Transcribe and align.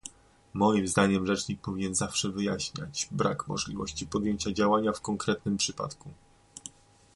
Moim 0.53 0.87
zdaniem 0.87 1.27
rzecznik 1.27 1.61
powinien 1.61 1.95
zawsze 1.95 2.29
wyjaśniać 2.29 3.07
brak 3.11 3.47
możliwości 3.47 4.07
podjęcia 4.07 4.51
działania 4.51 4.91
w 4.91 5.01
konkretnym 5.01 5.57
przypadku 5.57 6.09